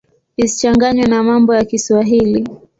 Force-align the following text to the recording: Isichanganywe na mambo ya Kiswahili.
Isichanganywe 0.45 1.05
na 1.07 1.19
mambo 1.27 1.51
ya 1.57 1.65
Kiswahili. 1.69 2.41